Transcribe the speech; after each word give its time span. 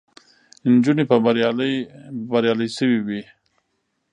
نجونې 0.73 1.03
به 1.09 1.17
بریالۍ 2.31 2.69
سوې 2.77 2.99
وي. 3.05 3.21